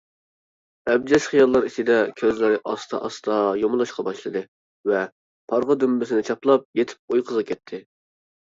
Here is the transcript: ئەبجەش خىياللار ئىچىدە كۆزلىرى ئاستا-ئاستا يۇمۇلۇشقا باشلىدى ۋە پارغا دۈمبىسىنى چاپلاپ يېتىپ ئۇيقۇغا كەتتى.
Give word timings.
ئەبجەش 0.93 1.27
خىياللار 1.33 1.67
ئىچىدە 1.67 1.97
كۆزلىرى 2.21 2.57
ئاستا-ئاستا 2.71 3.37
يۇمۇلۇشقا 3.65 4.07
باشلىدى 4.09 4.43
ۋە 4.95 5.05
پارغا 5.53 5.79
دۈمبىسىنى 5.85 6.27
چاپلاپ 6.33 6.69
يېتىپ 6.83 7.17
ئۇيقۇغا 7.21 7.49
كەتتى. 7.55 7.85